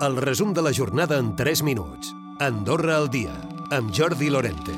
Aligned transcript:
El 0.00 0.14
resum 0.16 0.52
de 0.54 0.62
la 0.62 0.70
jornada 0.72 1.16
en 1.18 1.34
3 1.34 1.64
minuts. 1.64 2.12
Andorra 2.38 2.96
al 2.96 3.08
dia, 3.10 3.32
amb 3.74 3.90
Jordi 3.90 4.28
Lorente. 4.30 4.76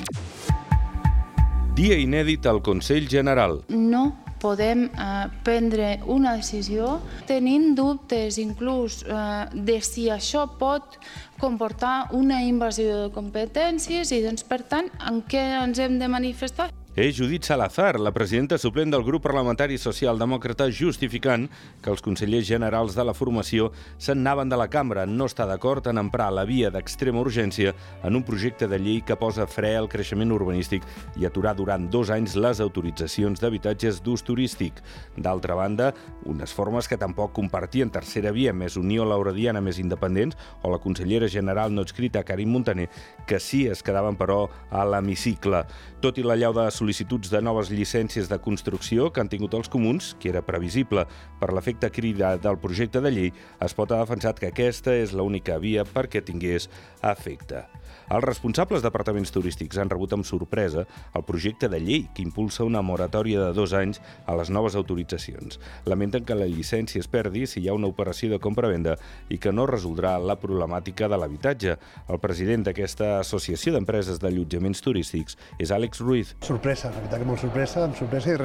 Dia 1.76 1.98
inèdit 2.00 2.48
al 2.48 2.62
Consell 2.64 3.04
General. 3.04 3.59
No 3.69 4.14
podem 4.41 4.87
eh, 4.88 5.29
prendre 5.45 5.91
una 6.09 6.33
decisió 6.41 7.03
tenint 7.29 7.75
dubtes 7.77 8.41
inclús 8.41 9.03
eh, 9.04 9.45
de 9.53 9.77
si 9.85 10.09
això 10.09 10.46
pot 10.56 10.96
comportar 11.37 12.09
una 12.16 12.41
invasió 12.48 13.02
de 13.05 13.12
competències 13.12 14.16
i 14.16 14.25
doncs 14.25 14.48
per 14.48 14.62
tant 14.73 14.89
en 15.05 15.21
què 15.21 15.45
ens 15.61 15.84
hem 15.84 16.00
de 16.00 16.09
manifestar 16.09 16.71
és 16.96 17.14
Judit 17.14 17.45
Salazar, 17.46 18.00
la 18.02 18.11
presidenta 18.11 18.57
suplent 18.59 18.90
del 18.90 19.04
grup 19.07 19.22
parlamentari 19.22 19.77
socialdemòcrata, 19.79 20.66
justificant 20.75 21.45
que 21.80 21.90
els 21.93 22.02
consellers 22.02 22.48
generals 22.48 22.96
de 22.98 23.04
la 23.07 23.14
formació 23.14 23.68
se'n 23.95 24.18
anaven 24.25 24.50
de 24.50 24.59
la 24.59 24.66
cambra. 24.68 25.04
No 25.07 25.29
està 25.30 25.46
d'acord 25.46 25.86
en 25.86 26.00
emprar 26.03 26.32
la 26.34 26.43
via 26.49 26.71
d'extrema 26.75 27.22
urgència 27.22 27.76
en 28.03 28.18
un 28.18 28.25
projecte 28.26 28.66
de 28.66 28.80
llei 28.82 29.04
que 29.07 29.14
posa 29.16 29.46
fre 29.46 29.71
al 29.79 29.86
creixement 29.89 30.35
urbanístic 30.35 30.82
i 31.16 31.29
aturar 31.29 31.54
durant 31.54 31.86
dos 31.86 32.11
anys 32.11 32.34
les 32.34 32.58
autoritzacions 32.61 33.38
d'habitatges 33.38 34.02
d'ús 34.02 34.27
turístic. 34.27 34.83
D'altra 35.16 35.55
banda, 35.55 35.92
unes 36.27 36.50
formes 36.52 36.91
que 36.91 36.98
tampoc 36.98 37.33
compartien 37.38 37.94
tercera 37.94 38.34
via, 38.34 38.52
més 38.52 38.75
Unió 38.77 39.06
Lauradiana, 39.06 39.62
més 39.62 39.78
independents, 39.78 40.36
o 40.66 40.75
la 40.75 40.83
consellera 40.83 41.30
general 41.30 41.70
no 41.70 41.86
escrita, 41.86 42.27
Karim 42.27 42.50
Montaner, 42.50 42.91
que 43.30 43.38
sí 43.38 43.69
es 43.70 43.84
quedaven, 43.86 44.19
però, 44.19 44.48
a 44.70 44.84
l'hemicicle. 44.84 45.62
Tot 46.02 46.19
i 46.19 46.27
la 46.27 46.34
llau 46.34 46.52
de 46.56 46.66
sol·licituds 46.80 47.30
de 47.33 47.42
noves 47.44 47.70
llicències 47.72 48.30
de 48.30 48.39
construcció 48.42 49.11
que 49.12 49.20
han 49.22 49.30
tingut 49.33 49.55
els 49.58 49.69
comuns, 49.72 50.14
que 50.20 50.33
era 50.33 50.44
previsible 50.47 51.05
per 51.41 51.52
l'efecte 51.52 51.91
crida 51.92 52.36
del 52.41 52.58
projecte 52.62 53.02
de 53.05 53.12
llei, 53.12 53.34
es 53.61 53.77
pot 53.77 53.92
ha 53.92 54.00
defensat 54.00 54.41
que 54.41 54.50
aquesta 54.50 54.97
és 54.97 55.12
l'única 55.16 55.61
via 55.61 55.84
perquè 55.84 56.24
tingués 56.24 56.70
efecte. 57.05 57.66
Els 58.11 58.24
responsables 58.24 58.82
departaments 58.82 59.30
turístics 59.30 59.78
han 59.78 59.90
rebut 59.90 60.16
amb 60.16 60.27
sorpresa 60.27 60.82
el 61.14 61.24
projecte 61.27 61.68
de 61.70 61.78
llei 61.82 62.00
que 62.14 62.24
impulsa 62.24 62.66
una 62.66 62.83
moratòria 62.83 63.44
de 63.44 63.52
dos 63.55 63.74
anys 63.77 64.00
a 64.27 64.34
les 64.38 64.50
noves 64.50 64.74
autoritzacions. 64.78 65.60
Lamenten 65.86 66.27
que 66.27 66.34
la 66.34 66.48
llicència 66.50 67.02
es 67.02 67.10
perdi 67.10 67.46
si 67.46 67.62
hi 67.62 67.68
ha 67.70 67.77
una 67.77 67.90
operació 67.90 68.30
de 68.33 68.40
compra-venda 68.42 68.96
i 69.30 69.38
que 69.38 69.52
no 69.55 69.68
resoldrà 69.70 70.16
la 70.18 70.38
problemàtica 70.42 71.06
de 71.10 71.20
l'habitatge. 71.20 71.77
El 72.10 72.18
president 72.22 72.66
d'aquesta 72.66 73.12
associació 73.20 73.77
d'empreses 73.77 74.18
d'allotjaments 74.22 74.83
turístics 74.83 75.38
és 75.58 75.70
Àlex 75.70 76.02
Ruiz. 76.02 76.34
Sorpresa, 76.46 76.69
la 76.70 76.90
veritat 76.94 77.18
que 77.18 77.26
molt 77.26 77.40
sorpresa, 77.42 77.80
amb 77.82 77.96
sorpresa 77.98 78.30
i 78.30 78.36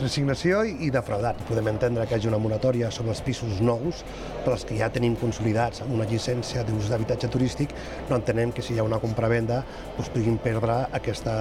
resignació 0.00 0.62
i 0.64 0.86
defraudat. 0.92 1.42
Podem 1.44 1.66
entendre 1.68 2.06
que 2.08 2.14
hi 2.14 2.16
hagi 2.16 2.30
una 2.30 2.38
moratòria 2.40 2.88
sobre 2.94 3.12
els 3.12 3.20
pisos 3.26 3.60
nous, 3.60 4.00
però 4.44 4.54
els 4.56 4.64
que 4.64 4.78
ja 4.78 4.88
tenim 4.94 5.18
consolidats 5.20 5.82
amb 5.84 5.92
una 5.98 6.06
llicència 6.08 6.64
d'ús 6.64 6.88
d'habitatge 6.88 7.28
turístic, 7.34 7.74
no 8.08 8.16
entenem 8.16 8.54
que 8.56 8.64
si 8.64 8.72
hi 8.72 8.80
ha 8.80 8.86
una 8.88 9.02
compravenda 9.02 9.60
doncs 9.98 10.08
puguin 10.14 10.40
perdre 10.40 10.78
aquesta 10.96 11.34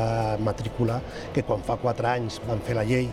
matrícula 0.44 1.00
que 1.34 1.46
quan 1.48 1.64
fa 1.64 1.80
quatre 1.80 2.12
anys 2.12 2.42
van 2.50 2.60
fer 2.68 2.76
la 2.76 2.84
llei 2.92 3.08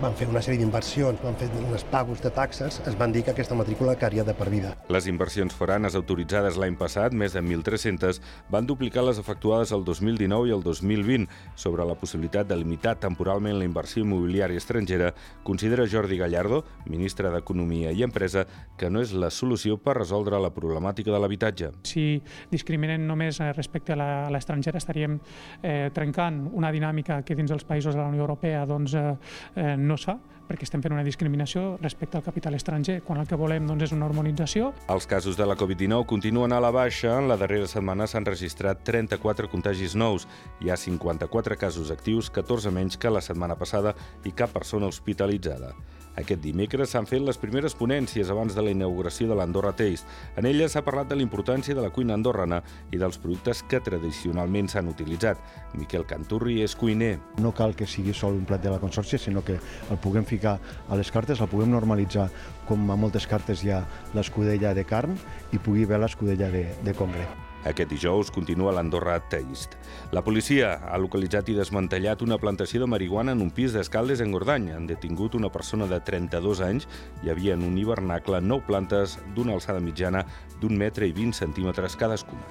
van 0.00 0.12
fer 0.12 0.26
una 0.28 0.42
sèrie 0.44 0.60
d'inversions, 0.60 1.20
van 1.24 1.36
fer 1.40 1.48
uns 1.56 1.84
pagos 1.88 2.20
de 2.20 2.30
taxes, 2.34 2.80
es 2.88 2.96
van 3.00 3.14
dir 3.14 3.22
que 3.24 3.32
aquesta 3.32 3.56
matrícula 3.56 3.94
caria 3.96 4.24
de 4.24 4.34
per 4.36 4.50
vida. 4.52 4.74
Les 4.92 5.06
inversions 5.08 5.54
foranes 5.56 5.96
autoritzades 5.96 6.58
l'any 6.60 6.76
passat, 6.76 7.16
més 7.16 7.32
de 7.32 7.40
1.300, 7.40 8.20
van 8.52 8.68
duplicar 8.68 9.06
les 9.06 9.20
efectuades 9.22 9.72
el 9.72 9.86
2019 9.88 10.50
i 10.50 10.54
el 10.56 10.64
2020. 10.66 11.30
Sobre 11.56 11.86
la 11.88 11.96
possibilitat 11.96 12.48
de 12.48 12.58
limitar 12.60 12.75
temporalment 12.80 13.58
la 13.58 13.66
inversió 13.66 14.02
immobiliària 14.04 14.60
estrangera, 14.60 15.12
considera 15.42 15.86
Jordi 15.88 16.18
Gallardo, 16.18 16.62
ministre 16.86 17.30
d'Economia 17.32 17.92
i 17.92 18.02
Empresa, 18.06 18.46
que 18.76 18.90
no 18.90 19.00
és 19.00 19.12
la 19.12 19.30
solució 19.30 19.78
per 19.78 19.96
resoldre 19.98 20.40
la 20.42 20.52
problemàtica 20.54 21.12
de 21.12 21.20
l'habitatge. 21.22 21.72
Si 21.88 22.06
discriminen 22.50 23.06
només 23.06 23.40
eh, 23.40 23.52
respecte 23.56 23.96
a 23.96 24.28
l'estranger, 24.32 24.76
estaríem 24.76 25.18
eh, 25.62 25.90
trencant 25.94 26.46
una 26.52 26.72
dinàmica 26.72 27.22
que 27.26 27.36
dins 27.36 27.50
dels 27.50 27.66
països 27.66 27.94
de 27.94 28.02
la 28.02 28.08
Unió 28.12 28.26
Europea 28.26 28.64
doncs, 28.66 28.94
eh, 28.94 29.76
no 29.76 29.94
es 29.94 30.06
fa 30.06 30.18
perquè 30.46 30.66
estem 30.66 30.82
fent 30.84 30.94
una 30.94 31.04
discriminació 31.06 31.76
respecte 31.82 32.18
al 32.18 32.24
capital 32.26 32.54
estranger, 32.58 33.00
quan 33.06 33.20
el 33.20 33.28
que 33.28 33.38
volem 33.38 33.66
doncs, 33.66 33.88
és 33.88 33.96
una 33.96 34.06
harmonització. 34.06 34.72
Els 34.92 35.08
casos 35.10 35.36
de 35.36 35.46
la 35.46 35.58
Covid-19 35.58 36.06
continuen 36.06 36.54
a 36.54 36.62
la 36.62 36.72
baixa. 36.74 37.16
En 37.18 37.28
la 37.28 37.38
darrera 37.40 37.68
setmana 37.70 38.06
s'han 38.06 38.28
registrat 38.28 38.84
34 38.86 39.50
contagis 39.52 39.96
nous. 39.98 40.28
Hi 40.62 40.70
ha 40.70 40.78
54 40.80 41.58
casos 41.60 41.90
actius, 41.90 42.30
14 42.30 42.72
menys 42.72 42.96
que 42.96 43.12
la 43.12 43.24
setmana 43.24 43.58
passada 43.58 43.96
i 44.24 44.32
cap 44.32 44.54
persona 44.54 44.90
hospitalitzada. 44.90 45.74
Aquest 46.16 46.40
dimecres 46.40 46.94
s'han 46.94 47.04
fet 47.04 47.20
les 47.20 47.36
primeres 47.36 47.74
ponències 47.76 48.30
abans 48.32 48.54
de 48.56 48.62
la 48.64 48.72
inauguració 48.72 49.28
de 49.28 49.36
l'Andorra 49.36 49.74
Taste. 49.76 50.08
En 50.40 50.48
elles 50.48 50.72
s'ha 50.72 50.80
parlat 50.84 51.10
de 51.10 51.18
la 51.18 51.24
importància 51.24 51.76
de 51.76 51.82
la 51.84 51.90
cuina 51.92 52.14
andorrana 52.16 52.62
i 52.88 52.96
dels 52.96 53.18
productes 53.20 53.60
que 53.68 53.82
tradicionalment 53.84 54.70
s'han 54.72 54.88
utilitzat. 54.88 55.42
Miquel 55.76 56.06
Canturri 56.08 56.62
és 56.64 56.72
cuiner. 56.74 57.18
No 57.44 57.52
cal 57.52 57.76
que 57.76 57.84
sigui 57.84 58.16
sol 58.16 58.38
un 58.38 58.46
plat 58.48 58.64
de 58.64 58.72
la 58.72 58.80
Consorcia, 58.80 59.20
sinó 59.20 59.44
que 59.44 59.58
el 59.60 60.00
puguem 60.00 60.24
ficar 60.36 60.58
a 60.88 61.00
les 61.00 61.10
cartes, 61.10 61.40
el 61.40 61.50
puguem 61.50 61.72
normalitzar 61.72 62.28
com 62.68 62.86
a 62.90 63.00
moltes 63.00 63.26
cartes 63.26 63.64
hi 63.64 63.72
ha 63.74 63.82
l'escudella 64.14 64.74
de 64.76 64.84
carn 64.84 65.18
i 65.52 65.58
pugui 65.58 65.84
haver 65.88 66.00
l'escudella 66.02 66.50
de, 66.52 66.68
de 66.84 66.94
congre. 66.94 67.26
Aquest 67.66 67.90
dijous 67.90 68.30
continua 68.30 68.70
l'Andorra 68.70 69.16
Taste. 69.26 69.74
La 70.14 70.22
policia 70.22 70.76
ha 70.86 70.98
localitzat 71.02 71.48
i 71.50 71.56
desmantellat 71.56 72.22
una 72.22 72.38
plantació 72.38 72.78
de 72.82 72.86
marihuana 72.86 73.34
en 73.34 73.42
un 73.42 73.50
pis 73.50 73.74
d'Escaldes 73.74 74.22
en 74.22 74.30
Gordany. 74.30 74.68
Han 74.70 74.86
detingut 74.86 75.34
una 75.34 75.50
persona 75.50 75.88
de 75.90 75.98
32 75.98 76.62
anys. 76.62 76.86
Hi 77.24 77.32
havia 77.32 77.56
en 77.58 77.64
un 77.66 77.74
hivernacle 77.78 78.40
9 78.40 78.68
plantes 78.68 79.18
d'una 79.34 79.56
alçada 79.58 79.82
mitjana 79.82 80.22
d'un 80.60 80.78
metre 80.78 81.10
i 81.10 81.16
20 81.16 81.34
centímetres 81.40 81.98
cadascuna. 81.98 82.46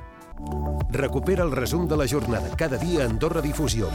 Recupera 0.92 1.48
el 1.48 1.56
resum 1.56 1.88
de 1.88 1.96
la 1.96 2.10
jornada 2.12 2.52
cada 2.60 2.78
dia 2.78 3.06
a 3.06 3.10
Andorra 3.10 3.42
Difusió. 3.42 3.88